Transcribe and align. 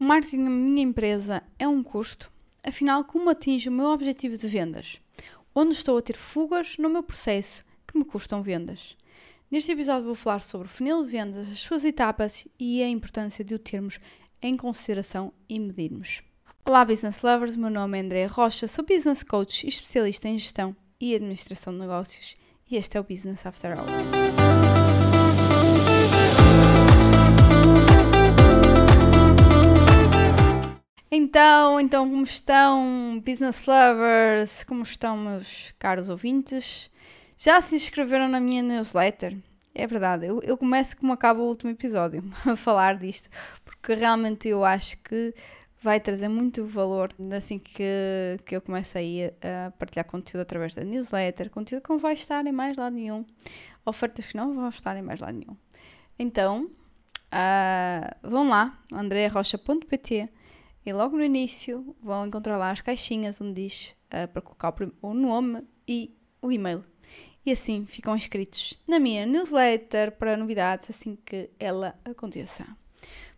O 0.00 0.04
marketing 0.04 0.44
da 0.44 0.50
minha 0.50 0.82
empresa 0.82 1.42
é 1.58 1.68
um 1.68 1.82
custo? 1.82 2.32
Afinal, 2.64 3.04
como 3.04 3.28
atinge 3.28 3.68
o 3.68 3.72
meu 3.72 3.88
objetivo 3.88 4.38
de 4.38 4.48
vendas? 4.48 4.98
Onde 5.54 5.74
estou 5.74 5.98
a 5.98 6.00
ter 6.00 6.16
fugas 6.16 6.78
no 6.78 6.88
meu 6.88 7.02
processo 7.02 7.62
que 7.86 7.98
me 7.98 8.04
custam 8.06 8.42
vendas? 8.42 8.96
Neste 9.50 9.72
episódio 9.72 10.06
vou 10.06 10.14
falar 10.14 10.38
sobre 10.38 10.68
o 10.68 10.70
funil 10.70 11.04
de 11.04 11.10
vendas, 11.10 11.48
as 11.50 11.58
suas 11.58 11.84
etapas 11.84 12.48
e 12.58 12.82
a 12.82 12.88
importância 12.88 13.44
de 13.44 13.54
o 13.54 13.58
termos 13.58 14.00
em 14.40 14.56
consideração 14.56 15.34
e 15.46 15.60
medirmos. 15.60 16.22
Olá, 16.64 16.82
business 16.82 17.20
lovers, 17.20 17.54
meu 17.54 17.68
nome 17.68 17.98
é 17.98 18.00
André 18.00 18.24
Rocha, 18.24 18.66
sou 18.66 18.86
business 18.86 19.22
coach 19.22 19.66
e 19.66 19.68
especialista 19.68 20.28
em 20.28 20.38
gestão 20.38 20.74
e 20.98 21.14
administração 21.14 21.74
de 21.74 21.78
negócios 21.78 22.36
e 22.70 22.76
este 22.76 22.96
é 22.96 23.00
o 23.00 23.04
Business 23.04 23.44
After 23.44 23.78
Hours. 23.78 24.39
Então, 31.40 31.80
então, 31.80 32.10
como 32.10 32.22
estão, 32.22 33.18
business 33.24 33.64
lovers? 33.66 34.62
Como 34.62 34.82
estão, 34.82 35.16
meus 35.16 35.74
caros 35.78 36.10
ouvintes? 36.10 36.90
Já 37.38 37.62
se 37.62 37.76
inscreveram 37.76 38.28
na 38.28 38.38
minha 38.38 38.62
newsletter? 38.62 39.38
É 39.74 39.86
verdade, 39.86 40.26
eu, 40.26 40.42
eu 40.42 40.54
começo 40.58 40.98
como 40.98 41.14
acaba 41.14 41.40
o 41.40 41.46
último 41.46 41.70
episódio 41.70 42.22
a 42.44 42.54
falar 42.56 42.98
disto, 42.98 43.30
porque 43.64 43.94
realmente 43.94 44.48
eu 44.48 44.62
acho 44.66 44.98
que 44.98 45.34
vai 45.80 45.98
trazer 45.98 46.28
muito 46.28 46.66
valor 46.66 47.14
assim 47.34 47.58
que, 47.58 48.38
que 48.44 48.54
eu 48.54 48.60
começo 48.60 48.98
a, 48.98 49.02
ir 49.02 49.32
a 49.40 49.70
partilhar 49.70 50.04
conteúdo 50.04 50.42
através 50.42 50.74
da 50.74 50.84
newsletter, 50.84 51.48
conteúdo 51.48 51.82
que 51.82 51.88
não 51.88 51.98
vai 51.98 52.12
estar 52.12 52.46
em 52.46 52.52
mais 52.52 52.76
lado 52.76 52.94
nenhum, 52.94 53.24
ofertas 53.86 54.26
que 54.26 54.36
não 54.36 54.54
vão 54.54 54.68
estar 54.68 54.94
em 54.94 55.02
mais 55.02 55.20
lado 55.20 55.38
nenhum. 55.38 55.56
Então, 56.18 56.64
uh, 57.32 58.28
vão 58.28 58.46
lá, 58.46 58.78
andrearrocha.pt 58.92 60.28
e 60.84 60.92
logo 60.92 61.16
no 61.16 61.24
início 61.24 61.94
vão 62.02 62.26
encontrar 62.26 62.56
lá 62.56 62.70
as 62.70 62.80
caixinhas 62.80 63.40
onde 63.40 63.62
diz 63.62 63.96
uh, 64.06 64.28
para 64.28 64.40
colocar 64.40 64.74
o, 65.02 65.14
nome 65.14 65.62
e 65.86 66.16
o 66.40 66.50
e-mail. 66.50 66.84
E 67.44 67.52
assim 67.52 67.86
ficam 67.86 68.16
inscritos 68.16 68.78
na 68.86 68.98
minha 68.98 69.26
newsletter 69.26 70.12
para 70.12 70.36
novidades 70.36 70.90
assim 70.90 71.16
que 71.24 71.50
ela 71.58 71.94
aconteça. 72.04 72.66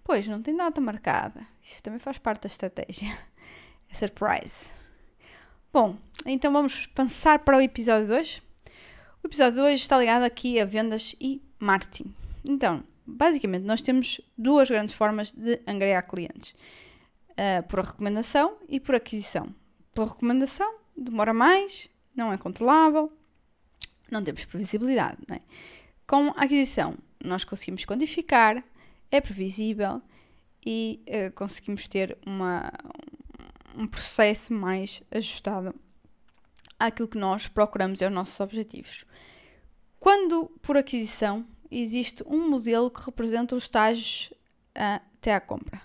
Pois, 0.05 0.27
não 0.27 0.43
tem 0.43 0.57
data 0.57 0.81
marcada. 0.81 1.47
Isto 1.63 1.85
também 1.85 2.01
faz 2.01 2.19
parte 2.19 2.43
da 2.43 2.49
estratégia. 2.49 3.17
É 3.91 3.95
surprise. 3.95 4.71
Bom, 5.71 5.99
então 6.25 6.51
vamos 6.51 6.87
pensar 6.87 7.41
para 7.41 7.59
o 7.59 7.61
episódio 7.61 8.09
2. 8.09 8.43
O 9.23 9.27
episódio 9.27 9.59
2 9.59 9.81
está 9.81 9.99
ligado 9.99 10.23
aqui 10.23 10.59
a 10.59 10.65
vendas 10.65 11.15
e 11.21 11.43
marketing. 11.59 12.15
Então, 12.43 12.83
basicamente, 13.07 13.65
nós 13.65 13.83
temos 13.83 14.19
duas 14.37 14.71
grandes 14.71 14.95
formas 14.95 15.33
de 15.33 15.61
angariar 15.67 16.07
clientes: 16.07 16.55
uh, 17.33 17.67
por 17.69 17.81
recomendação 17.81 18.57
e 18.69 18.81
por 18.81 18.95
aquisição. 18.95 19.55
Por 19.95 20.09
recomendação, 20.09 20.79
demora 20.97 21.35
mais, 21.35 21.91
não 22.15 22.33
é 22.33 22.39
controlável, 22.39 23.13
não 24.11 24.23
temos 24.23 24.45
previsibilidade. 24.45 25.19
Não 25.29 25.37
é? 25.37 25.41
Com 26.07 26.29
aquisição, 26.37 26.97
nós 27.23 27.45
conseguimos 27.45 27.85
quantificar, 27.85 28.63
é 29.11 29.21
previsível 29.21 30.03
e 30.65 31.03
uh, 31.09 31.33
conseguimos 31.33 31.89
ter 31.89 32.17
uma, 32.25 32.71
um 33.77 33.87
processo 33.87 34.53
mais 34.53 35.03
ajustado 35.11 35.75
àquilo 36.79 37.09
que 37.09 37.19
nós 37.19 37.49
procuramos 37.49 38.01
e 38.01 38.05
aos 38.05 38.13
nossos 38.13 38.39
objetivos. 38.41 39.05
Quando 39.99 40.47
por 40.63 40.77
aquisição 40.77 41.47
existe 41.71 42.23
um 42.27 42.49
modelo 42.49 42.91
que 42.91 43.05
representa 43.05 43.57
os 43.57 43.65
estágios 43.65 44.31
uh, 44.77 45.01
até 45.19 45.35
à 45.35 45.41
compra. 45.41 45.81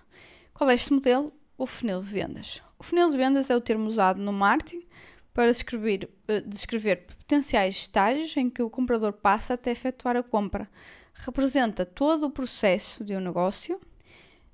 Qual 0.53 0.69
é 0.69 0.73
este 0.73 0.91
modelo? 0.91 1.31
O 1.57 1.65
funil 1.65 2.01
de 2.01 2.07
vendas. 2.07 2.61
O 2.77 2.83
funil 2.83 3.09
de 3.09 3.17
vendas 3.17 3.49
é 3.49 3.55
o 3.55 3.61
termo 3.61 3.87
usado 3.87 4.21
no 4.21 4.31
marketing 4.31 4.85
para 5.33 5.51
descrever, 5.51 6.09
uh, 6.29 6.47
descrever 6.47 7.07
potenciais 7.07 7.75
estágios 7.75 8.35
em 8.37 8.49
que 8.49 8.61
o 8.61 8.69
comprador 8.69 9.13
passa 9.13 9.55
até 9.55 9.71
efetuar 9.71 10.15
a 10.15 10.23
compra, 10.23 10.69
representa 11.13 11.85
todo 11.85 12.27
o 12.27 12.31
processo 12.31 13.03
de 13.03 13.15
um 13.15 13.19
negócio, 13.19 13.79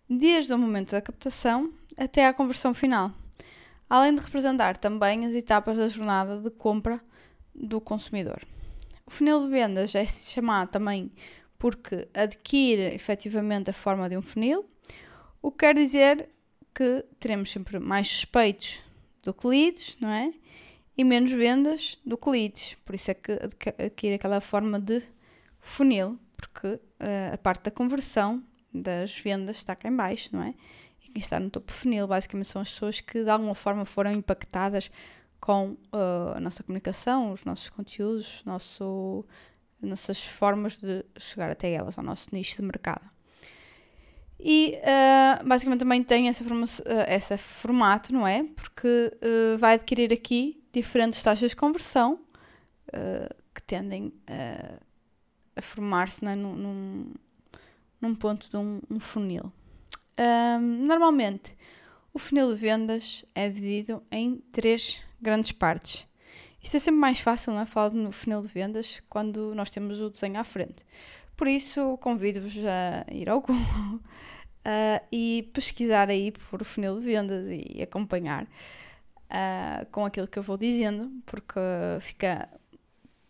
desde 0.10 0.54
o 0.54 0.58
momento 0.58 0.92
da 0.92 1.02
captação 1.02 1.74
até 1.98 2.26
à 2.26 2.34
conversão 2.34 2.74
final, 2.74 3.12
além 3.90 4.16
de 4.16 4.22
representar 4.22 4.78
também 4.78 5.26
as 5.26 5.34
etapas 5.34 5.78
da 5.78 5.88
jornada 5.88 6.40
de 6.40 6.50
compra 6.50 7.02
do 7.54 7.82
consumidor. 7.82 8.42
O 9.06 9.12
funil 9.12 9.42
de 9.42 9.50
vendas 9.50 9.94
é 9.94 10.06
chamado 10.06 10.70
também 10.70 11.12
porque 11.58 12.08
adquire 12.14 12.94
efetivamente 12.94 13.70
a 13.70 13.74
forma 13.74 14.10
de 14.10 14.18
um 14.18 14.22
funil, 14.22 14.66
o 15.42 15.52
que 15.52 15.60
quer 15.60 15.76
dizer 15.76 16.30
que 16.74 17.06
teremos 17.20 17.52
sempre 17.52 17.80
mais 17.80 18.08
suspeitos 18.08 18.82
do 19.22 19.34
que 19.34 19.48
leads, 19.48 19.98
não 20.00 20.10
é? 20.10 20.34
E 20.98 21.04
menos 21.04 21.32
vendas 21.32 21.98
do 22.06 22.18
que 22.18 22.30
leads. 22.30 22.76
Por 22.86 22.96
isso 22.96 23.12
é 23.12 23.14
que 23.14 23.32
adquire 23.32 24.16
aquela 24.16 24.42
forma 24.42 24.80
de 24.80 25.02
funil 25.60 26.20
porque 26.36 26.68
uh, 26.68 27.34
a 27.34 27.38
parte 27.38 27.64
da 27.64 27.72
conversão 27.72 28.44
das 28.74 29.18
vendas 29.18 29.58
está 29.58 29.76
cá 29.76 29.88
em 29.88 29.96
baixo, 29.96 30.36
não 30.36 30.44
é? 30.44 30.54
E 31.02 31.12
quem 31.12 31.20
está 31.20 31.40
no 31.40 31.50
topo 31.50 31.72
funil 31.72 32.08
basicamente 32.08 32.48
são 32.48 32.62
as 32.62 32.72
pessoas 32.72 33.00
que 33.00 33.24
de 33.24 33.30
alguma 33.30 33.56
forma 33.56 33.86
foram 33.86 34.12
impactadas 34.12 34.92
com 35.40 35.72
uh, 35.72 36.36
a 36.36 36.40
nossa 36.40 36.64
comunicação, 36.64 37.32
os 37.32 37.46
nossos 37.46 37.70
conteúdos, 37.70 38.42
nosso, 38.46 39.26
nossas 39.82 40.24
formas 40.24 40.78
de 40.78 41.06
chegar 41.18 41.50
até 41.50 41.72
elas, 41.72 41.98
ao 41.98 42.04
nosso 42.04 42.30
nicho 42.32 42.58
de 42.58 42.62
mercado. 42.64 43.13
E 44.46 44.78
uh, 44.80 45.48
basicamente 45.48 45.80
também 45.80 46.04
tem 46.04 46.28
essa, 46.28 46.44
forma, 46.44 46.66
uh, 46.66 47.10
esse 47.10 47.38
formato, 47.38 48.12
não 48.12 48.28
é? 48.28 48.44
Porque 48.44 48.88
uh, 49.16 49.58
vai 49.58 49.76
adquirir 49.76 50.12
aqui 50.12 50.62
diferentes 50.74 51.24
taxas 51.24 51.52
de 51.52 51.56
conversão 51.56 52.20
que 53.56 53.64
tendem 53.64 54.14
a 55.56 55.62
formar-se 55.64 56.24
é? 56.26 56.36
num, 56.36 56.56
num, 56.56 57.14
num, 58.00 58.14
ponto 58.14 58.48
de 58.52 58.56
um, 58.56 58.80
um 58.88 59.00
funil. 59.00 59.52
Normalmente, 60.62 61.58
o 62.14 62.20
funil 62.20 62.54
de 62.54 62.60
vendas 62.60 63.26
é 63.34 63.50
dividido 63.50 64.04
em 64.12 64.44
três 64.52 65.02
grandes 65.20 65.52
partes. 65.52 66.06
Isto 66.62 66.78
é 66.78 66.80
sempre 66.80 67.00
mais 67.00 67.20
fácil, 67.20 67.54
não 67.54 67.62
é? 67.62 67.66
Falar 67.66 67.92
no 67.92 68.12
funil 68.12 68.42
de 68.42 68.48
vendas 68.48 69.02
quando 69.10 69.56
nós 69.56 69.72
temos 69.72 70.02
o 70.02 70.10
desenho 70.12 70.40
à 70.40 70.44
frente. 70.44 70.86
Por 71.36 71.48
isso, 71.48 71.98
convido-vos 71.98 72.54
a 72.66 73.06
ir 73.12 73.30
ao 73.30 73.42
Google 73.42 73.96
uh, 73.96 74.02
e 75.12 75.50
pesquisar 75.54 76.10
aí 76.10 76.32
por 76.32 76.64
funil 76.64 77.00
de 77.00 77.06
vendas 77.06 77.48
e 77.50 77.82
acompanhar 77.82 78.44
uh, 78.44 79.86
com 79.92 80.06
aquilo 80.06 80.28
que 80.28 80.38
eu 80.38 80.44
vou 80.44 80.58
dizendo, 80.58 81.12
porque 81.26 81.60
fica 82.02 82.48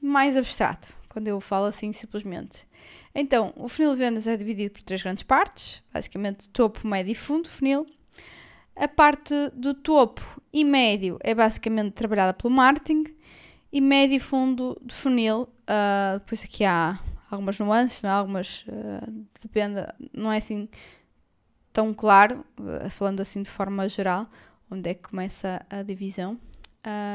mais 0.02 0.36
abstrato 0.36 0.94
quando 1.08 1.28
eu 1.28 1.40
falo 1.40 1.66
assim 1.66 1.94
simplesmente. 1.94 2.68
Então, 3.16 3.54
o 3.56 3.70
funil 3.70 3.94
de 3.94 4.00
vendas 4.00 4.28
é 4.28 4.36
dividido 4.36 4.72
por 4.72 4.82
três 4.82 5.02
grandes 5.02 5.24
partes, 5.24 5.82
basicamente 5.94 6.50
topo, 6.50 6.86
médio 6.88 7.12
e 7.12 7.16
fundo 7.16 7.48
funil. 7.48 7.86
A 8.76 8.88
parte 8.88 9.34
do 9.54 9.74
topo 9.76 10.42
e 10.52 10.66
médio 10.66 11.20
é 11.22 11.36
basicamente 11.36 11.94
trabalhada 11.94 12.34
pelo 12.34 12.52
marketing 12.52 13.06
e 13.72 13.80
médio 13.80 14.18
e 14.18 14.20
fundo 14.20 14.76
do 14.82 14.94
funil, 14.94 15.44
uh, 15.44 16.20
depois 16.20 16.44
aqui 16.44 16.66
há 16.66 17.00
algumas 17.34 17.60
nuances, 17.60 18.04
é? 18.04 18.08
algumas, 18.08 18.66
uh, 18.68 19.26
depende, 19.42 19.86
não 20.14 20.32
é 20.32 20.38
assim 20.38 20.68
tão 21.72 21.94
claro, 21.94 22.46
uh, 22.60 22.90
falando 22.90 23.20
assim 23.22 23.42
de 23.42 23.50
forma 23.50 23.88
geral, 23.90 24.28
onde 24.70 24.90
é 24.90 24.94
que 24.94 25.10
começa 25.10 25.66
a 25.70 25.82
divisão. 25.84 26.40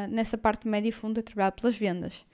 nessa 0.08 0.38
parte 0.38 0.66
médio 0.66 0.88
e 0.88 0.92
fundo 0.92 1.20
é 1.20 1.22
trabalhada 1.22 1.56
pelas 1.56 1.76
vendas. 1.76 2.24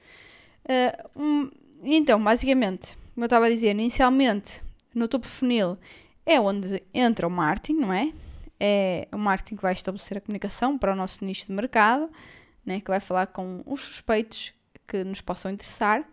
Uh, 0.64 1.20
um, 1.20 1.50
então, 1.82 2.22
basicamente, 2.22 2.96
como 3.14 3.24
eu 3.24 3.26
estava 3.26 3.46
a 3.46 3.50
dizer, 3.50 3.70
inicialmente 3.70 4.62
no 4.94 5.08
topo 5.08 5.26
funil 5.26 5.78
é 6.24 6.40
onde 6.40 6.82
entra 6.92 7.26
o 7.26 7.30
marketing, 7.30 7.80
não 7.80 7.92
é? 7.92 8.12
É 8.58 9.08
o 9.12 9.18
marketing 9.18 9.56
que 9.56 9.62
vai 9.62 9.72
estabelecer 9.72 10.18
a 10.18 10.20
comunicação 10.20 10.78
para 10.78 10.92
o 10.92 10.96
nosso 10.96 11.24
nicho 11.24 11.46
de 11.46 11.52
mercado, 11.52 12.08
né? 12.64 12.80
que 12.80 12.90
vai 12.90 13.00
falar 13.00 13.26
com 13.26 13.62
os 13.66 13.80
suspeitos 13.80 14.54
que 14.86 15.04
nos 15.04 15.20
possam 15.20 15.50
interessar 15.50 16.04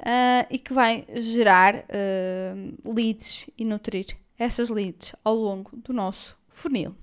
uh, 0.00 0.46
e 0.50 0.58
que 0.58 0.72
vai 0.72 1.06
gerar 1.14 1.76
uh, 1.76 2.92
leads 2.94 3.48
e 3.56 3.64
nutrir 3.64 4.16
essas 4.38 4.70
leads 4.70 5.14
ao 5.24 5.34
longo 5.34 5.76
do 5.76 5.92
nosso 5.92 6.36
funil. 6.48 6.94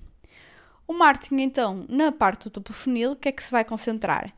O 0.88 0.94
marketing, 0.94 1.42
então, 1.42 1.86
na 1.90 2.12
parte 2.12 2.46
do 2.46 2.50
topo 2.50 2.74
funil, 2.74 3.12
o 3.12 3.16
que 3.16 3.30
é 3.30 3.32
que 3.32 3.44
se 3.44 3.52
vai 3.52 3.64
concentrar? 3.64 4.34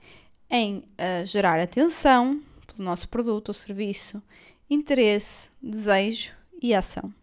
em 0.50 0.78
uh, 0.78 1.26
gerar 1.26 1.60
atenção 1.60 2.42
pelo 2.66 2.84
nosso 2.84 3.08
produto 3.08 3.50
ou 3.50 3.54
serviço, 3.54 4.22
interesse, 4.70 5.50
desejo 5.62 6.34
e 6.62 6.74
ação. 6.74 7.14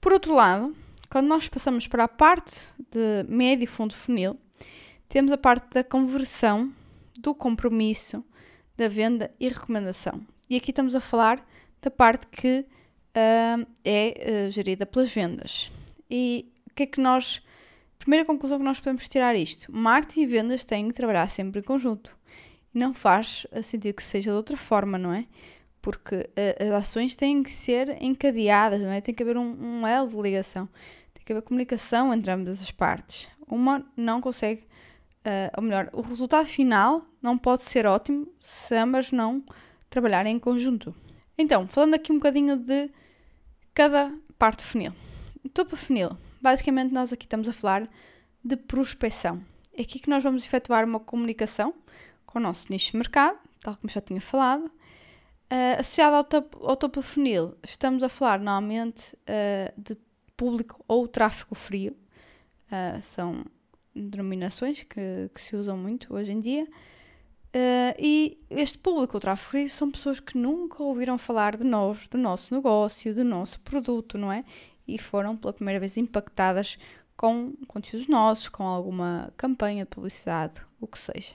Por 0.00 0.12
outro 0.12 0.34
lado, 0.34 0.74
quando 1.08 1.28
nós 1.28 1.48
passamos 1.48 1.86
para 1.86 2.04
a 2.04 2.08
parte 2.08 2.68
de 2.90 3.24
médio 3.28 3.64
e 3.64 3.68
fundo 3.68 3.94
funil, 3.94 4.36
temos 5.08 5.30
a 5.30 5.38
parte 5.38 5.68
da 5.70 5.84
conversão, 5.84 6.72
do 7.20 7.34
compromisso, 7.34 8.24
da 8.76 8.88
venda 8.88 9.32
e 9.38 9.48
recomendação. 9.48 10.20
E 10.52 10.56
aqui 10.56 10.70
estamos 10.70 10.94
a 10.94 11.00
falar 11.00 11.42
da 11.80 11.90
parte 11.90 12.26
que 12.26 12.66
uh, 13.16 13.66
é 13.82 14.46
uh, 14.46 14.50
gerida 14.50 14.84
pelas 14.84 15.10
vendas. 15.10 15.70
E 16.10 16.52
o 16.70 16.74
que 16.74 16.82
é 16.82 16.86
que 16.86 17.00
nós. 17.00 17.40
Primeira 17.98 18.26
conclusão 18.26 18.58
que 18.58 18.64
nós 18.64 18.78
podemos 18.78 19.08
tirar 19.08 19.34
isto: 19.34 19.74
marketing 19.74 20.20
e 20.20 20.26
vendas 20.26 20.62
têm 20.62 20.88
que 20.88 20.92
trabalhar 20.92 21.26
sempre 21.28 21.60
em 21.60 21.62
conjunto. 21.62 22.14
Não 22.74 22.92
faz 22.92 23.46
sentido 23.62 23.94
que 23.94 24.02
seja 24.02 24.30
de 24.30 24.36
outra 24.36 24.54
forma, 24.54 24.98
não 24.98 25.14
é? 25.14 25.24
Porque 25.80 26.16
uh, 26.16 26.64
as 26.64 26.70
ações 26.70 27.16
têm 27.16 27.42
que 27.42 27.50
ser 27.50 27.96
encadeadas, 28.02 28.82
não 28.82 28.92
é? 28.92 29.00
Tem 29.00 29.14
que 29.14 29.22
haver 29.22 29.38
um, 29.38 29.56
um 29.58 29.86
elo 29.86 30.10
de 30.10 30.20
ligação. 30.20 30.68
Tem 31.14 31.24
que 31.24 31.32
haver 31.32 31.40
comunicação 31.40 32.12
entre 32.12 32.30
ambas 32.30 32.60
as 32.60 32.70
partes. 32.70 33.26
Uma 33.48 33.90
não 33.96 34.20
consegue, 34.20 34.64
uh, 35.26 35.56
ou 35.56 35.62
melhor, 35.62 35.88
o 35.94 36.02
resultado 36.02 36.44
final 36.44 37.06
não 37.22 37.38
pode 37.38 37.62
ser 37.62 37.86
ótimo 37.86 38.30
se 38.38 38.76
ambas 38.76 39.12
não 39.12 39.42
trabalharem 39.92 40.34
em 40.34 40.38
conjunto. 40.38 40.94
Então, 41.36 41.68
falando 41.68 41.94
aqui 41.94 42.10
um 42.10 42.16
bocadinho 42.16 42.58
de 42.58 42.90
cada 43.74 44.12
parte 44.38 44.58
do 44.58 44.64
funil. 44.64 44.92
Topo 45.52 45.76
funil, 45.76 46.16
basicamente 46.40 46.92
nós 46.92 47.12
aqui 47.12 47.26
estamos 47.26 47.48
a 47.48 47.52
falar 47.52 47.88
de 48.42 48.56
prospecção. 48.56 49.44
É 49.74 49.82
aqui 49.82 49.98
que 49.98 50.08
nós 50.08 50.22
vamos 50.22 50.44
efetuar 50.44 50.84
uma 50.84 50.98
comunicação 50.98 51.74
com 52.24 52.38
o 52.38 52.42
nosso 52.42 52.66
nicho 52.70 52.92
de 52.92 52.96
mercado, 52.96 53.38
tal 53.60 53.76
como 53.76 53.90
já 53.90 54.00
tinha 54.00 54.20
falado. 54.20 54.64
Uh, 54.64 55.78
associado 55.78 56.16
ao 56.16 56.24
topo, 56.24 56.66
ao 56.66 56.76
topo 56.76 57.02
funil, 57.02 57.54
estamos 57.62 58.02
a 58.02 58.08
falar 58.08 58.38
normalmente 58.38 59.14
uh, 59.14 59.80
de 59.80 59.98
público 60.36 60.82
ou 60.88 61.06
tráfego 61.06 61.54
frio. 61.54 61.94
Uh, 62.68 63.00
são 63.02 63.44
denominações 63.94 64.82
que, 64.84 65.28
que, 65.34 65.40
se 65.40 65.54
usam 65.54 65.76
muito 65.76 66.14
hoje 66.14 66.32
em 66.32 66.40
dia. 66.40 66.66
Uh, 67.54 67.92
e 67.98 68.38
este 68.48 68.78
público, 68.78 69.18
o 69.18 69.20
tráfego 69.20 69.50
frio, 69.50 69.68
são 69.68 69.90
pessoas 69.90 70.18
que 70.20 70.38
nunca 70.38 70.82
ouviram 70.82 71.18
falar 71.18 71.54
de 71.56 71.64
nós, 71.64 72.08
do 72.08 72.16
nosso 72.16 72.54
negócio, 72.54 73.14
do 73.14 73.22
nosso 73.22 73.60
produto, 73.60 74.16
não 74.16 74.32
é? 74.32 74.42
E 74.88 74.98
foram 74.98 75.36
pela 75.36 75.52
primeira 75.52 75.78
vez 75.78 75.98
impactadas 75.98 76.78
com 77.14 77.52
conteúdos 77.68 78.08
nossos, 78.08 78.48
com 78.48 78.64
alguma 78.64 79.32
campanha 79.36 79.84
de 79.84 79.90
publicidade, 79.90 80.62
o 80.80 80.86
que 80.86 80.98
seja. 80.98 81.34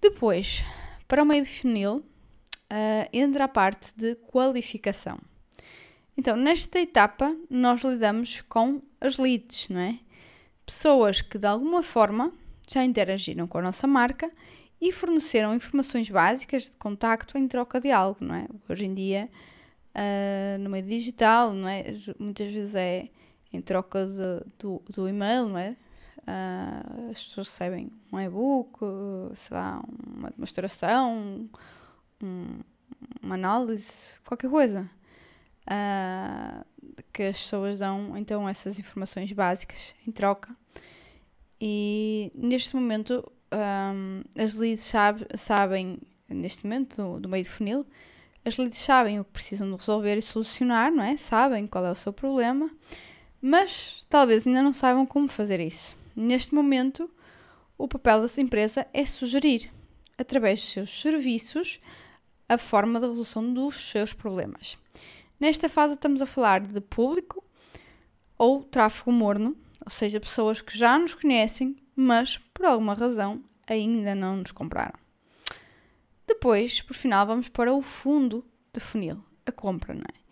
Depois, 0.00 0.62
para 1.08 1.22
o 1.22 1.26
meio 1.26 1.42
de 1.42 1.48
funil, 1.48 1.96
uh, 1.96 3.08
entra 3.12 3.44
a 3.44 3.48
parte 3.48 3.94
de 3.96 4.14
qualificação. 4.14 5.18
Então, 6.16 6.36
nesta 6.36 6.78
etapa, 6.78 7.34
nós 7.48 7.82
lidamos 7.82 8.42
com 8.42 8.82
as 9.00 9.16
leads, 9.16 9.70
não 9.70 9.80
é? 9.80 9.98
Pessoas 10.66 11.22
que 11.22 11.38
de 11.38 11.46
alguma 11.46 11.82
forma 11.82 12.30
já 12.68 12.84
interagiram 12.84 13.46
com 13.46 13.58
a 13.58 13.62
nossa 13.62 13.86
marca 13.86 14.30
e 14.82 14.90
forneceram 14.90 15.54
informações 15.54 16.10
básicas 16.10 16.64
de 16.64 16.76
contacto 16.76 17.38
em 17.38 17.46
troca 17.46 17.80
de 17.80 17.92
algo, 17.92 18.18
não 18.20 18.34
é? 18.34 18.48
Hoje 18.68 18.84
em 18.84 18.92
dia, 18.92 19.30
uh, 19.94 20.58
no 20.58 20.68
meio 20.68 20.84
digital, 20.84 21.52
não 21.52 21.68
é? 21.68 21.84
Muitas 22.18 22.52
vezes 22.52 22.74
é 22.74 23.08
em 23.52 23.60
troca 23.60 24.04
de, 24.04 24.44
do, 24.58 24.82
do 24.90 25.08
e-mail, 25.08 25.46
não 25.46 25.56
é? 25.56 25.76
Uh, 26.18 27.12
as 27.12 27.22
pessoas 27.22 27.46
recebem 27.46 27.92
um 28.12 28.18
e-book, 28.18 28.80
sei 29.36 29.56
lá, 29.56 29.80
uma 30.04 30.30
demonstração, 30.30 31.48
um, 32.20 32.58
uma 33.22 33.36
análise, 33.36 34.18
qualquer 34.24 34.50
coisa. 34.50 34.90
Uh, 35.62 36.64
que 37.12 37.22
as 37.22 37.38
pessoas 37.38 37.78
dão 37.78 38.18
então 38.18 38.48
essas 38.48 38.80
informações 38.80 39.30
básicas 39.30 39.94
em 40.04 40.10
troca. 40.10 40.56
E 41.60 42.32
neste 42.34 42.74
momento 42.74 43.30
um, 43.52 44.22
as 44.36 44.56
leads 44.56 44.84
sabe, 44.84 45.26
sabem, 45.34 45.98
neste 46.28 46.64
momento, 46.64 46.96
do, 46.96 47.20
do 47.20 47.28
meio 47.28 47.44
do 47.44 47.50
funil, 47.50 47.86
as 48.44 48.56
leads 48.56 48.78
sabem 48.78 49.20
o 49.20 49.24
que 49.24 49.30
precisam 49.30 49.70
de 49.70 49.76
resolver 49.76 50.16
e 50.16 50.22
solucionar, 50.22 50.90
não 50.90 51.04
é? 51.04 51.16
Sabem 51.16 51.66
qual 51.66 51.86
é 51.86 51.90
o 51.90 51.94
seu 51.94 52.12
problema, 52.12 52.70
mas 53.40 54.04
talvez 54.08 54.46
ainda 54.46 54.62
não 54.62 54.72
saibam 54.72 55.06
como 55.06 55.28
fazer 55.28 55.60
isso. 55.60 55.96
Neste 56.16 56.54
momento, 56.54 57.10
o 57.78 57.86
papel 57.86 58.22
dessa 58.22 58.40
empresa 58.40 58.86
é 58.92 59.04
sugerir, 59.04 59.70
através 60.18 60.60
dos 60.60 60.70
seus 60.70 61.00
serviços, 61.00 61.80
a 62.48 62.58
forma 62.58 63.00
de 63.00 63.06
resolução 63.06 63.52
dos 63.52 63.90
seus 63.90 64.12
problemas. 64.12 64.76
Nesta 65.38 65.68
fase, 65.68 65.94
estamos 65.94 66.20
a 66.20 66.26
falar 66.26 66.60
de 66.60 66.80
público 66.80 67.42
ou 68.36 68.62
tráfego 68.62 69.10
morno, 69.12 69.56
ou 69.84 69.90
seja, 69.90 70.20
pessoas 70.20 70.60
que 70.60 70.76
já 70.76 70.98
nos 70.98 71.14
conhecem, 71.14 71.76
mas 71.94 72.38
por 72.52 72.66
alguma 72.66 72.94
razão 72.94 73.42
ainda 73.66 74.14
não 74.14 74.36
nos 74.36 74.52
compraram. 74.52 74.98
Depois, 76.26 76.80
por 76.80 76.94
final, 76.94 77.26
vamos 77.26 77.48
para 77.48 77.72
o 77.72 77.82
fundo 77.82 78.44
de 78.72 78.80
funil, 78.80 79.22
a 79.44 79.52
compra, 79.52 79.94
não 79.94 80.02
é? 80.02 80.22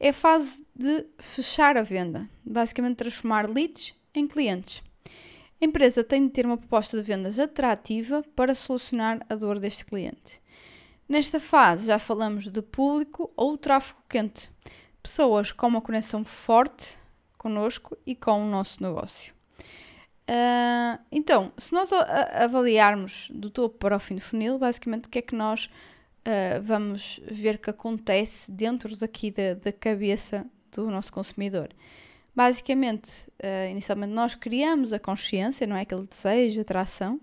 É 0.00 0.08
a 0.10 0.12
fase 0.12 0.64
de 0.74 1.06
fechar 1.18 1.76
a 1.76 1.82
venda, 1.82 2.28
basicamente 2.44 2.96
transformar 2.96 3.50
leads 3.50 3.94
em 4.14 4.26
clientes. 4.26 4.82
A 5.60 5.64
empresa 5.64 6.04
tem 6.04 6.26
de 6.26 6.32
ter 6.32 6.46
uma 6.46 6.56
proposta 6.56 6.96
de 6.96 7.02
vendas 7.02 7.38
atrativa 7.38 8.22
para 8.36 8.54
solucionar 8.54 9.24
a 9.28 9.34
dor 9.34 9.58
deste 9.58 9.84
cliente. 9.84 10.40
Nesta 11.08 11.40
fase 11.40 11.86
já 11.86 11.98
falamos 11.98 12.48
de 12.48 12.62
público 12.62 13.32
ou 13.36 13.58
tráfego 13.58 14.00
quente, 14.08 14.52
pessoas 15.02 15.50
com 15.50 15.66
uma 15.66 15.80
conexão 15.80 16.24
forte 16.24 16.96
connosco 17.36 17.96
e 18.06 18.14
com 18.14 18.44
o 18.44 18.50
nosso 18.50 18.82
negócio. 18.82 19.37
Uh, 20.28 21.02
então, 21.10 21.50
se 21.56 21.72
nós 21.72 21.90
avaliarmos 21.90 23.30
do 23.32 23.48
topo 23.48 23.78
para 23.78 23.96
o 23.96 23.98
fim 23.98 24.16
do 24.16 24.20
funil, 24.20 24.58
basicamente 24.58 25.06
o 25.06 25.08
que 25.08 25.20
é 25.20 25.22
que 25.22 25.34
nós 25.34 25.70
uh, 26.20 26.62
vamos 26.62 27.18
ver 27.24 27.56
que 27.56 27.70
acontece 27.70 28.50
dentro 28.50 28.94
daqui 28.98 29.30
da, 29.30 29.54
da 29.54 29.72
cabeça 29.72 30.44
do 30.70 30.90
nosso 30.90 31.10
consumidor? 31.10 31.70
Basicamente, 32.36 33.10
uh, 33.42 33.70
inicialmente 33.70 34.12
nós 34.12 34.34
criamos 34.34 34.92
a 34.92 34.98
consciência, 34.98 35.66
não 35.66 35.76
é 35.76 35.80
aquele 35.80 36.06
desejo, 36.06 36.60
atração, 36.60 37.18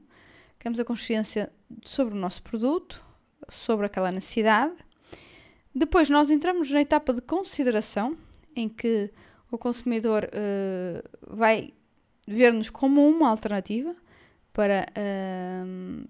criamos 0.57 0.79
a 0.79 0.83
consciência 0.83 1.53
sobre 1.83 2.15
o 2.15 2.17
nosso 2.17 2.41
produto, 2.41 2.99
sobre 3.47 3.85
aquela 3.85 4.11
necessidade. 4.11 4.73
Depois 5.75 6.09
nós 6.09 6.31
entramos 6.31 6.71
na 6.71 6.81
etapa 6.81 7.13
de 7.13 7.21
consideração, 7.21 8.17
em 8.55 8.67
que 8.67 9.11
o 9.51 9.59
consumidor 9.59 10.27
vai 11.27 11.73
ver-nos 12.27 12.69
como 12.69 13.07
uma 13.07 13.30
alternativa 13.30 13.95
para, 14.51 14.86
uh, 14.98 16.07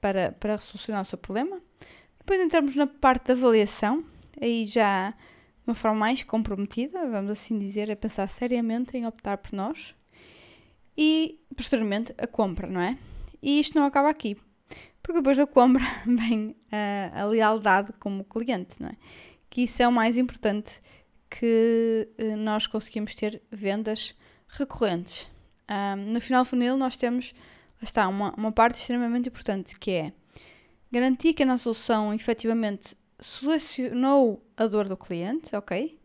para, 0.00 0.32
para 0.32 0.58
solucionar 0.58 1.02
o 1.02 1.04
seu 1.04 1.18
problema. 1.18 1.60
Depois 2.18 2.40
entramos 2.40 2.76
na 2.76 2.86
parte 2.86 3.26
da 3.28 3.34
avaliação, 3.34 4.04
aí 4.40 4.64
já 4.64 5.10
de 5.10 5.16
uma 5.66 5.74
forma 5.74 5.98
mais 5.98 6.22
comprometida, 6.22 7.06
vamos 7.08 7.30
assim 7.30 7.58
dizer, 7.58 7.90
a 7.90 7.96
pensar 7.96 8.28
seriamente 8.28 8.96
em 8.96 9.06
optar 9.06 9.38
por 9.38 9.52
nós. 9.52 9.94
E 10.96 11.40
posteriormente 11.56 12.14
a 12.18 12.26
compra, 12.26 12.66
não 12.66 12.80
é? 12.80 12.98
E 13.42 13.58
isto 13.58 13.76
não 13.76 13.86
acaba 13.86 14.08
aqui, 14.08 14.36
porque 15.02 15.18
depois 15.18 15.36
da 15.36 15.46
compra 15.46 15.82
vem 16.06 16.54
a, 16.70 17.22
a 17.22 17.24
lealdade 17.24 17.92
como 17.98 18.24
cliente, 18.24 18.80
não 18.80 18.88
é? 18.88 18.96
Que 19.50 19.62
isso 19.62 19.82
é 19.82 19.88
o 19.88 19.92
mais 19.92 20.16
importante 20.16 20.80
que 21.28 22.08
uh, 22.20 22.36
nós 22.36 22.66
conseguimos 22.66 23.14
ter 23.14 23.42
vendas 23.50 24.14
recorrentes. 24.48 25.28
Um, 25.70 26.12
no 26.12 26.20
final 26.20 26.44
funil 26.44 26.76
nós 26.76 26.96
temos, 26.96 27.34
está, 27.80 28.08
uma, 28.08 28.34
uma 28.36 28.52
parte 28.52 28.78
extremamente 28.80 29.28
importante 29.28 29.78
que 29.78 29.90
é 29.90 30.12
garantir 30.90 31.32
que 31.32 31.42
a 31.42 31.46
nossa 31.46 31.64
solução 31.64 32.12
efetivamente 32.12 32.96
solucionou 33.18 34.44
a 34.56 34.66
dor 34.66 34.88
do 34.88 34.96
cliente, 34.96 35.54
ok? 35.56 35.98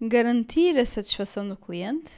Garantir 0.00 0.76
a 0.78 0.84
satisfação 0.84 1.48
do 1.48 1.56
cliente 1.56 2.12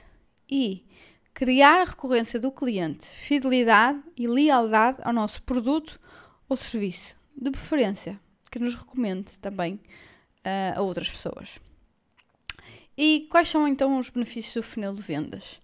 e 0.50 0.84
criar 1.32 1.82
a 1.82 1.84
recorrência 1.84 2.40
do 2.40 2.50
cliente, 2.50 3.06
fidelidade 3.06 4.02
e 4.16 4.26
lealdade 4.26 4.98
ao 5.02 5.12
nosso 5.12 5.42
produto 5.42 6.00
ou 6.48 6.56
serviço, 6.56 7.16
de 7.36 7.50
preferência, 7.50 8.18
que 8.50 8.58
nos 8.58 8.74
recomende 8.74 9.38
também 9.38 9.74
uh, 9.74 10.78
a 10.78 10.82
outras 10.82 11.08
pessoas. 11.08 11.60
E 12.96 13.28
quais 13.30 13.48
são 13.48 13.68
então 13.68 13.96
os 13.96 14.10
benefícios 14.10 14.54
do 14.54 14.62
funil 14.64 14.92
de 14.92 15.02
vendas? 15.02 15.60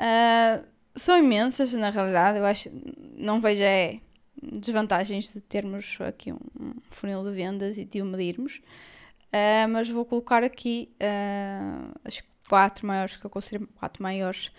Uh, 0.00 0.66
são 0.96 1.18
imensas, 1.18 1.72
na 1.74 1.90
realidade. 1.90 2.38
Eu 2.38 2.46
acho. 2.46 2.70
Não 3.16 3.40
vejo 3.40 3.62
é 3.62 4.00
desvantagens 4.42 5.32
de 5.32 5.40
termos 5.40 5.98
aqui 6.00 6.32
um, 6.32 6.40
funil 6.90 7.22
de 7.22 7.30
vendas 7.30 7.76
e 7.76 7.84
de 7.84 8.00
o 8.00 8.06
medirmos. 8.06 8.56
Uh, 9.26 9.68
mas 9.70 9.88
vou 9.88 10.04
colocar 10.04 10.42
aqui 10.42 10.90
uh, 10.96 11.92
as 12.04 12.22
quatro 12.48 12.86
maiores 12.86 13.16
que 13.16 13.24
eu 13.24 13.30
considero 13.30 13.68
quatro 13.76 14.02
maiores 14.02 14.50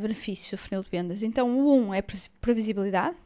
benefícios 0.00 0.50
do 0.50 0.58
funil 0.58 0.82
de 0.84 0.90
vendas. 0.90 1.22
Então, 1.24 1.58
o 1.58 1.76
um 1.76 1.92
é 1.92 2.00
previsibilidade. 2.40 3.16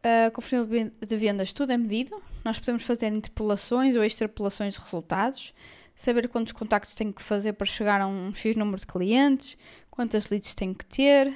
Uh, 0.00 0.30
com 0.32 0.40
o 0.40 0.42
funil 0.42 0.66
de 0.66 1.16
vendas 1.16 1.52
tudo 1.52 1.72
é 1.72 1.76
medido. 1.76 2.22
Nós 2.42 2.58
podemos 2.58 2.82
fazer 2.82 3.08
interpolações 3.08 3.96
ou 3.96 4.02
extrapolações 4.02 4.72
de 4.72 4.80
resultados, 4.80 5.52
saber 5.94 6.26
quantos 6.28 6.54
contactos 6.54 6.94
tem 6.94 7.12
que 7.12 7.20
fazer 7.20 7.52
para 7.52 7.66
chegar 7.66 8.00
a 8.00 8.06
um 8.06 8.32
X 8.32 8.56
número 8.56 8.78
de 8.78 8.86
clientes, 8.86 9.58
quantas 10.00 10.30
leads 10.30 10.54
tem 10.54 10.72
que 10.72 10.86
ter, 10.86 11.30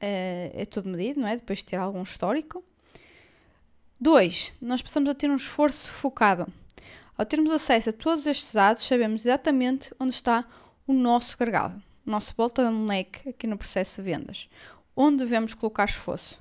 é, 0.00 0.50
é 0.52 0.66
tudo 0.66 0.88
medido, 0.88 1.20
não 1.20 1.28
é? 1.28 1.36
Depois 1.36 1.60
de 1.60 1.66
ter 1.66 1.76
algum 1.76 2.02
histórico. 2.02 2.64
Dois, 4.00 4.56
nós 4.60 4.82
passamos 4.82 5.08
a 5.08 5.14
ter 5.14 5.30
um 5.30 5.36
esforço 5.36 5.92
focado. 5.92 6.52
Ao 7.16 7.24
termos 7.24 7.52
acesso 7.52 7.90
a 7.90 7.92
todos 7.92 8.26
estes 8.26 8.52
dados, 8.52 8.82
sabemos 8.82 9.24
exatamente 9.24 9.94
onde 10.00 10.14
está 10.14 10.44
o 10.84 10.92
nosso 10.92 11.38
gargalo. 11.38 11.80
o 12.04 12.10
nosso 12.10 12.34
bottleneck 12.36 13.28
aqui 13.28 13.46
no 13.46 13.56
processo 13.56 14.02
de 14.02 14.10
vendas, 14.10 14.48
onde 14.96 15.18
devemos 15.18 15.54
colocar 15.54 15.84
esforço, 15.84 16.40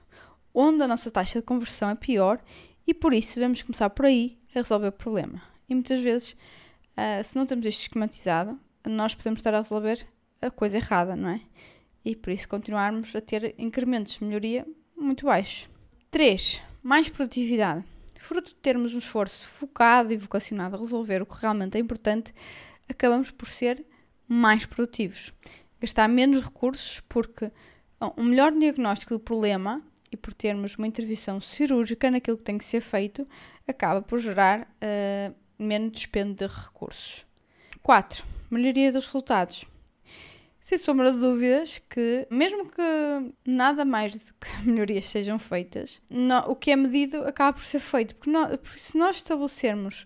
onde 0.55 0.81
a 0.81 0.87
nossa 0.87 1.11
taxa 1.11 1.41
de 1.41 1.45
conversão 1.45 1.91
é 1.91 1.95
pior 1.95 2.41
e 2.87 2.93
por 2.93 3.13
isso 3.13 3.35
devemos 3.35 3.61
começar 3.61 3.91
por 3.91 4.07
aí 4.07 4.35
a 4.49 4.57
resolver 4.61 4.87
o 4.87 4.91
problema. 4.91 5.43
E 5.69 5.75
muitas 5.75 6.01
vezes, 6.01 6.31
uh, 6.31 7.23
se 7.23 7.35
não 7.35 7.45
temos 7.45 7.67
isto 7.67 7.81
esquematizado, 7.81 8.59
nós 8.83 9.13
podemos 9.13 9.41
estar 9.41 9.53
a 9.53 9.59
resolver 9.59 10.07
a 10.41 10.51
coisa 10.51 10.77
errada, 10.77 11.15
não 11.15 11.29
é? 11.29 11.41
E 12.03 12.15
por 12.15 12.31
isso 12.31 12.47
continuarmos 12.47 13.15
a 13.15 13.21
ter 13.21 13.53
incrementos 13.57 14.13
de 14.13 14.23
melhoria 14.23 14.65
muito 14.95 15.25
baixos. 15.25 15.69
3. 16.11 16.61
Mais 16.81 17.09
produtividade. 17.09 17.83
Fruto 18.19 18.49
de 18.49 18.55
termos 18.55 18.95
um 18.95 18.97
esforço 18.97 19.47
focado 19.47 20.13
e 20.13 20.17
vocacionado 20.17 20.75
a 20.75 20.79
resolver 20.79 21.21
o 21.21 21.25
que 21.25 21.39
realmente 21.39 21.77
é 21.77 21.79
importante, 21.79 22.33
acabamos 22.89 23.31
por 23.31 23.47
ser 23.47 23.85
mais 24.27 24.65
produtivos. 24.65 25.33
Gastar 25.79 26.07
menos 26.07 26.43
recursos 26.43 27.01
porque 27.07 27.51
um 28.17 28.23
melhor 28.23 28.51
diagnóstico 28.51 29.13
do 29.13 29.19
problema 29.19 29.81
e 30.11 30.17
por 30.17 30.33
termos 30.33 30.75
uma 30.75 30.87
intervenção 30.87 31.39
cirúrgica 31.41 32.09
naquilo 32.09 32.37
que 32.37 32.43
tem 32.43 32.57
que 32.57 32.65
ser 32.65 32.81
feito, 32.81 33.27
acaba 33.67 34.01
por 34.01 34.19
gerar 34.19 34.61
uh, 34.61 35.35
menos 35.59 35.91
despendo 35.91 36.33
de 36.33 36.47
recursos. 36.47 37.25
4. 37.83 38.23
Melhoria 38.49 38.91
dos 38.91 39.05
resultados. 39.05 39.65
Sem 40.67 40.77
sombra 40.77 41.13
de 41.13 41.19
dúvidas 41.19 41.81
que, 41.89 42.27
mesmo 42.29 42.69
que 42.69 42.81
nada 43.45 43.85
mais 43.85 44.11
do 44.11 44.19
que 44.33 44.49
melhorias 44.67 45.05
sejam 45.05 45.39
feitas, 45.39 46.01
o 46.45 46.57
que 46.57 46.71
é 46.71 46.75
medido 46.75 47.19
acaba 47.25 47.53
por 47.53 47.63
ser 47.63 47.79
feito. 47.79 48.13
Porque, 48.15 48.29
porque 48.57 48.77
se 48.77 48.97
nós 48.97 49.15
estabelecermos 49.15 50.05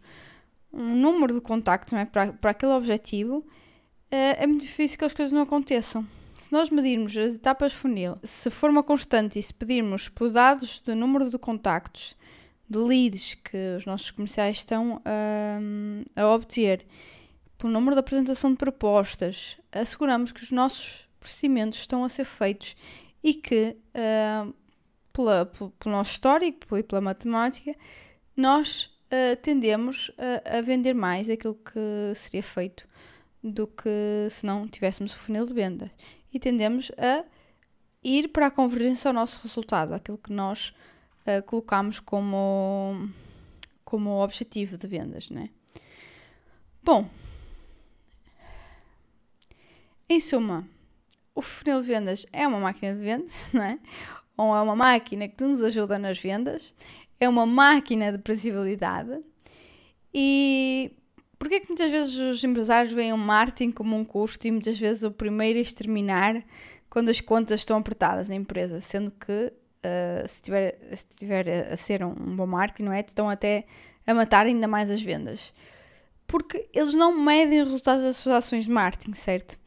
um 0.71 0.95
número 0.95 1.33
de 1.33 1.41
contactos 1.41 1.93
é, 1.93 2.05
para, 2.05 2.33
para 2.33 2.51
aquele 2.51 2.73
objetivo, 2.73 3.43
é, 4.11 4.43
é 4.43 4.45
muito 4.45 4.61
difícil 4.61 4.99
que 4.99 5.05
as 5.05 5.15
coisas 5.15 5.33
não 5.33 5.41
aconteçam. 5.41 6.05
Se 6.35 6.53
nós 6.53 6.69
medirmos 6.69 7.17
as 7.17 7.33
etapas 7.33 7.73
funil, 7.73 8.19
se 8.21 8.51
for 8.51 8.69
uma 8.69 8.83
constante 8.83 9.39
e 9.39 9.41
se 9.41 9.55
pedirmos 9.55 10.09
por 10.09 10.29
dados 10.29 10.79
do 10.79 10.95
número 10.95 11.27
de 11.27 11.39
contactos, 11.39 12.15
de 12.69 12.77
leads 12.77 13.33
que 13.33 13.77
os 13.77 13.87
nossos 13.87 14.11
comerciais 14.11 14.57
estão 14.57 15.01
um, 15.59 16.03
a 16.15 16.27
obter, 16.27 16.85
pelo 17.61 17.71
número 17.71 17.95
de 17.95 17.99
apresentação 17.99 18.51
de 18.51 18.57
propostas, 18.57 19.55
asseguramos 19.71 20.31
que 20.31 20.41
os 20.41 20.51
nossos 20.51 21.07
procedimentos 21.19 21.77
estão 21.77 22.03
a 22.03 22.09
ser 22.09 22.25
feitos 22.25 22.75
e 23.23 23.35
que, 23.35 23.77
uh, 23.93 24.51
pela, 25.13 25.45
pelo, 25.45 25.69
pelo 25.69 25.95
nosso 25.95 26.13
histórico 26.13 26.75
e 26.75 26.81
pela 26.81 26.99
matemática, 26.99 27.75
nós 28.35 28.85
uh, 28.85 29.35
tendemos 29.43 30.09
a, 30.17 30.57
a, 30.57 30.61
vender 30.61 30.95
mais 30.95 31.29
aquilo 31.29 31.53
que 31.53 32.15
seria 32.15 32.41
feito 32.41 32.87
do 33.43 33.67
que 33.67 34.27
se 34.31 34.43
não 34.43 34.67
tivéssemos 34.67 35.13
o 35.13 35.19
funil 35.19 35.45
de 35.45 35.53
venda. 35.53 35.91
E 36.33 36.39
tendemos 36.39 36.91
a 36.97 37.23
ir 38.03 38.29
para 38.29 38.47
a 38.47 38.51
convergência 38.51 39.09
ao 39.09 39.13
nosso 39.13 39.39
resultado, 39.43 39.93
aquilo 39.93 40.17
que 40.17 40.33
nós 40.33 40.73
uh, 41.27 41.43
colocamos 41.45 41.99
como, 41.99 43.07
como 43.85 44.23
objetivo 44.23 44.79
de 44.79 44.87
vendas. 44.87 45.29
Né? 45.29 45.51
Bom, 46.81 47.07
em 50.11 50.19
suma, 50.19 50.67
o 51.33 51.41
funil 51.41 51.81
de 51.81 51.87
vendas 51.87 52.25
é 52.31 52.47
uma 52.47 52.59
máquina 52.59 52.93
de 52.93 53.01
vendas, 53.01 53.49
não 53.53 53.63
é? 53.63 53.79
Ou 54.37 54.55
é 54.55 54.61
uma 54.61 54.75
máquina 54.75 55.27
que 55.27 55.43
nos 55.43 55.61
ajuda 55.61 55.99
nas 55.99 56.19
vendas, 56.19 56.73
é 57.19 57.27
uma 57.29 57.45
máquina 57.45 58.11
de 58.11 58.17
previsibilidade 58.17 59.21
e 60.13 60.91
Porquê 61.41 61.59
que 61.59 61.69
muitas 61.69 61.89
vezes 61.89 62.15
os 62.17 62.43
empresários 62.43 62.93
veem 62.93 63.13
o 63.13 63.17
marketing 63.17 63.71
como 63.71 63.97
um 63.97 64.05
custo 64.05 64.45
e 64.45 64.51
muitas 64.51 64.77
vezes 64.77 65.01
o 65.01 65.09
primeiro 65.09 65.57
a 65.57 65.61
exterminar 65.63 66.43
quando 66.87 67.09
as 67.09 67.19
contas 67.19 67.61
estão 67.61 67.79
apertadas 67.79 68.29
na 68.29 68.35
empresa, 68.35 68.79
sendo 68.79 69.09
que 69.09 69.51
uh, 69.51 70.27
se, 70.27 70.39
tiver, 70.39 70.77
se 70.95 71.05
tiver 71.17 71.73
a 71.73 71.75
ser 71.75 72.03
um, 72.03 72.11
um 72.11 72.35
bom 72.35 72.45
marketing, 72.45 72.83
não 72.83 72.93
é? 72.93 72.99
Estão 72.99 73.27
até 73.27 73.65
a 74.05 74.13
matar 74.13 74.45
ainda 74.45 74.67
mais 74.67 74.91
as 74.91 75.01
vendas. 75.01 75.51
Porque 76.27 76.69
eles 76.71 76.93
não 76.93 77.19
medem 77.19 77.61
os 77.61 77.69
resultados 77.69 78.03
das 78.03 78.17
suas 78.17 78.35
ações 78.35 78.65
de 78.65 78.69
marketing, 78.69 79.15
certo? 79.15 79.57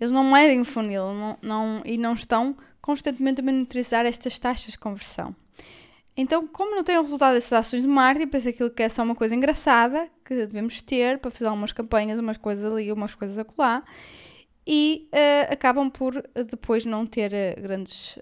Eles 0.00 0.12
não 0.12 0.30
medem 0.30 0.60
o 0.60 0.64
funil 0.64 1.12
não, 1.12 1.38
não, 1.40 1.82
e 1.84 1.96
não 1.96 2.14
estão 2.14 2.56
constantemente 2.80 3.40
a 3.40 3.44
monitorizar 3.44 4.04
estas 4.04 4.38
taxas 4.38 4.72
de 4.72 4.78
conversão. 4.78 5.34
Então, 6.16 6.46
como 6.46 6.76
não 6.76 6.84
tem 6.84 6.96
o 6.96 7.02
resultado 7.02 7.34
dessas 7.34 7.52
ações 7.52 7.82
de 7.82 7.88
marketing, 7.88 8.28
pensa 8.28 8.50
aquilo 8.50 8.70
que 8.70 8.82
é 8.82 8.88
só 8.88 9.02
uma 9.02 9.14
coisa 9.14 9.34
engraçada 9.34 10.08
que 10.24 10.34
devemos 10.34 10.80
ter 10.80 11.18
para 11.18 11.30
fazer 11.30 11.46
algumas 11.46 11.72
campanhas, 11.72 12.18
umas 12.18 12.36
coisas 12.36 12.70
ali, 12.70 12.92
umas 12.92 13.14
coisas 13.14 13.38
acolá, 13.38 13.82
e 14.66 15.08
uh, 15.12 15.52
acabam 15.52 15.90
por 15.90 16.16
uh, 16.16 16.44
depois 16.44 16.84
não 16.84 17.04
ter 17.04 17.32
uh, 17.32 17.60
grandes. 17.60 18.18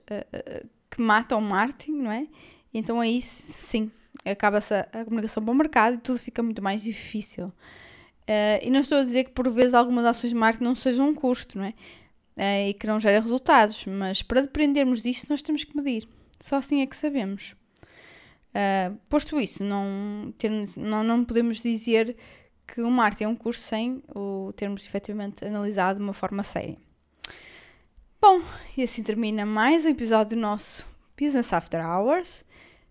que 0.91 1.01
matam 1.01 1.39
o 1.39 1.43
marketing, 1.43 2.03
não 2.03 2.13
é? 2.13 2.27
Então 2.73 3.01
aí 3.01 3.21
sim, 3.21 3.91
acaba-se 4.25 4.75
a, 4.75 4.89
a, 4.93 5.05
comunicação 5.05 5.43
para 5.43 5.53
o 5.53 5.55
mercado 5.55 5.95
e 5.95 5.99
tudo 5.99 6.19
fica 6.19 6.43
muito 6.43 6.63
mais 6.63 6.83
difícil. 6.83 7.53
E 8.63 8.71
não 8.71 8.81
estou 8.81 8.99
a 8.99 9.05
dizer 9.05 9.25
que 9.25 9.31
por 9.31 9.51
vezes 9.51 9.75
algumas 9.75 10.05
ações 10.05 10.31
de 10.31 10.37
marketing 10.37 10.65
não 10.65 10.75
sejam 10.75 11.09
um 11.09 11.15
custo, 11.15 11.59
não 11.59 11.65
é? 11.65 11.75
e 12.69 12.75
que 12.75 12.87
não 12.87 12.99
gerem 12.99 13.21
resultados, 13.21 13.85
mas 13.87 14.23
para 14.23 14.41
dependermos 14.41 15.03
disso 15.03 15.27
nós 15.29 15.43
temos 15.43 15.65
que 15.65 15.77
medir. 15.77 16.09
Só 16.41 16.57
assim 16.57 16.81
é 16.81 16.87
que 16.87 16.97
sabemos. 16.97 17.55
Uh, 18.53 18.99
posto 19.09 19.41
isso, 19.41 19.65
não, 19.65 20.33
ter, 20.37 20.51
não, 20.77 21.03
não 21.03 21.25
podemos 21.25 21.63
dizer 21.63 22.17
que 22.67 22.83
o 22.83 22.91
marketing 22.91 23.25
é 23.25 23.29
um 23.29 23.37
curso 23.37 23.61
sem 23.61 24.03
o 24.15 24.53
termos 24.55 24.87
efetivamente 24.87 25.45
analisado 25.45 25.99
de 25.99 26.05
uma 26.05 26.13
forma 26.13 26.43
séria. 26.43 26.77
Bom, 28.21 28.41
e 28.77 28.83
assim 28.83 29.03
termina 29.03 29.45
mais 29.45 29.85
um 29.85 29.89
episódio 29.89 30.37
do 30.37 30.41
nosso 30.41 30.87
Business 31.19 31.53
After 31.53 31.85
Hours. 31.85 32.45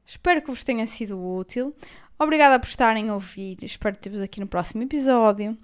Espero 0.05 0.41
que 0.41 0.49
vos 0.49 0.63
tenha 0.63 0.85
sido 0.87 1.17
útil. 1.23 1.75
Obrigada 2.21 2.59
por 2.59 2.67
estarem 2.67 3.09
a 3.09 3.15
ouvir. 3.15 3.57
Espero 3.63 3.97
ter-vos 3.97 4.21
aqui 4.21 4.39
no 4.39 4.45
próximo 4.45 4.83
episódio. 4.83 5.57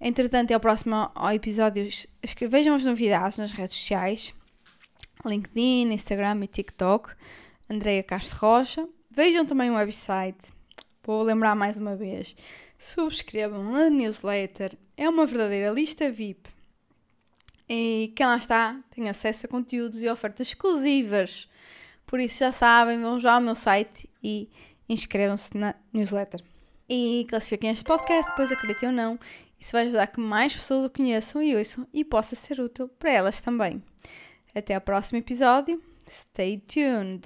Entretanto, 0.00 0.50
é 0.50 0.56
o 0.56 0.60
próximo 0.60 0.96
episódio. 1.34 1.86
Vejam 2.48 2.74
as 2.74 2.82
novidades 2.82 3.36
nas 3.36 3.50
redes 3.50 3.74
sociais: 3.74 4.34
LinkedIn, 5.22 5.92
Instagram 5.92 6.44
e 6.44 6.46
TikTok. 6.46 7.10
Andreia 7.68 8.02
Castro 8.02 8.38
Rocha. 8.38 8.88
Vejam 9.10 9.44
também 9.44 9.70
o 9.70 9.74
website. 9.74 10.50
Vou 11.04 11.22
lembrar 11.22 11.54
mais 11.54 11.76
uma 11.76 11.94
vez. 11.94 12.34
Subscrevam 12.78 13.74
a 13.76 13.90
newsletter. 13.90 14.78
É 14.96 15.06
uma 15.06 15.26
verdadeira 15.26 15.70
lista 15.72 16.10
VIP. 16.10 16.48
E 17.68 18.14
quem 18.16 18.24
lá 18.24 18.38
está 18.38 18.80
tem 18.94 19.10
acesso 19.10 19.44
a 19.44 19.48
conteúdos 19.50 20.02
e 20.02 20.08
ofertas 20.08 20.48
exclusivas. 20.48 21.46
Por 22.06 22.18
isso 22.18 22.38
já 22.38 22.50
sabem, 22.50 22.98
vão 22.98 23.20
já 23.20 23.34
ao 23.34 23.42
meu 23.42 23.54
site 23.54 24.08
e 24.24 24.48
inscrevam-se 24.88 25.56
na 25.56 25.74
newsletter. 25.92 26.42
E 26.88 27.26
classifiquem 27.28 27.70
este 27.70 27.84
podcast, 27.84 28.30
depois 28.30 28.52
acreditem 28.52 28.88
ou 28.90 28.94
não. 28.94 29.18
Isso 29.58 29.72
vai 29.72 29.86
ajudar 29.86 30.08
que 30.08 30.20
mais 30.20 30.54
pessoas 30.54 30.84
o 30.84 30.90
conheçam 30.90 31.42
e 31.42 31.56
ouçam 31.56 31.86
e 31.92 32.04
possa 32.04 32.34
ser 32.34 32.60
útil 32.60 32.88
para 32.88 33.12
elas 33.12 33.40
também. 33.40 33.82
Até 34.54 34.74
ao 34.74 34.80
próximo 34.80 35.18
episódio. 35.18 35.82
Stay 36.06 36.58
tuned! 36.58 37.22